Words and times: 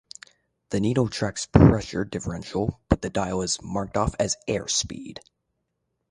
The 0.71 0.79
needle 0.79 1.09
tracks 1.09 1.45
pressure 1.45 2.03
differential 2.03 2.81
but 2.89 3.03
the 3.03 3.11
dial 3.11 3.43
is 3.43 3.61
marked 3.61 3.97
off 3.97 4.15
as 4.19 4.35
airspeed. 4.47 5.19